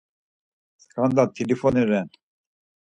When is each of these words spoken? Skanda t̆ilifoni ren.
Skanda 0.83 1.23
t̆ilifoni 1.33 1.83
ren. 1.89 2.07